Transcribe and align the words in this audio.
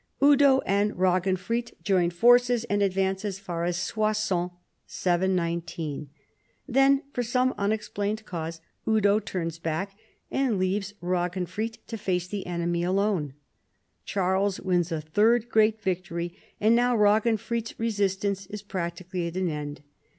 Eudo 0.19 0.61
and 0.65 0.93
Raginfrid 0.95 1.73
join 1.83 2.09
forces 2.09 2.63
and 2.63 2.81
advance 2.81 3.23
as 3.23 3.37
far 3.37 3.65
as 3.65 3.77
Soissons 3.77 4.49
(719): 4.87 6.09
then 6.67 7.03
for 7.13 7.21
some 7.21 7.53
unexplained 7.55 8.25
cause 8.25 8.61
Eudo 8.87 9.23
turns 9.23 9.59
back 9.59 9.95
and 10.31 10.57
leaves 10.57 10.95
Ra 11.01 11.29
ginfrid 11.29 11.77
to 11.85 11.99
face 11.99 12.27
the 12.27 12.47
enemy 12.47 12.81
alone. 12.83 13.35
Charles 14.03 14.59
wins 14.59 14.91
a 14.91 15.01
third 15.01 15.49
great 15.49 15.79
victorv, 15.79 16.33
and 16.59 16.75
now 16.75 16.97
Raginfrid's 16.97 17.79
resistance 17.79 18.47
is 18.47 18.63
practically 18.63 19.27
at 19.27 19.37
an 19.37 19.49
end. 19.51 19.83